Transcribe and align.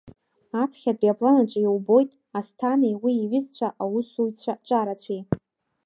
Аԥхьатәи 0.61 1.11
апланаҿы 1.11 1.59
иубоит 1.63 2.09
Асҭанеи 2.37 2.95
уи 3.03 3.13
иҩзцәа 3.17 3.67
аусуҩцәа 3.83 4.53
ҿарацәеи. 4.65 5.21